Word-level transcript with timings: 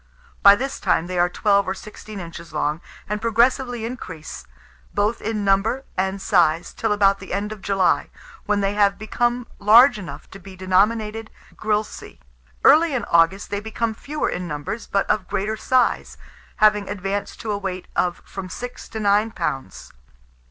By 0.41 0.55
this 0.55 0.79
time 0.79 1.05
they 1.05 1.19
are 1.19 1.29
twelve 1.29 1.67
or 1.67 1.75
sixteen 1.75 2.19
inches 2.19 2.51
long, 2.51 2.81
and 3.07 3.21
progressively 3.21 3.85
increase, 3.85 4.47
both 4.95 5.21
in 5.21 5.45
number 5.45 5.83
and 5.95 6.19
size, 6.19 6.73
till 6.73 6.91
about 6.91 7.19
the 7.19 7.31
end 7.31 7.51
of 7.51 7.61
July, 7.61 8.09
when 8.47 8.61
they 8.61 8.73
have 8.73 8.97
become 8.97 9.45
large 9.59 9.99
enough 9.99 10.27
to 10.31 10.39
be 10.39 10.55
denominated 10.55 11.29
grilse. 11.55 12.03
Early 12.63 12.95
in 12.95 13.05
August 13.09 13.51
they 13.51 13.59
become 13.59 13.93
fewer 13.93 14.27
in 14.27 14.47
numbers, 14.47 14.87
but 14.87 15.07
of 15.07 15.27
greater 15.27 15.55
size, 15.55 16.17
haying 16.59 16.89
advanced 16.89 17.39
to 17.41 17.51
a 17.51 17.57
weight 17.59 17.87
of 17.95 18.23
from 18.25 18.49
six 18.49 18.89
to 18.89 18.99
nine 18.99 19.29
pounds. 19.29 19.91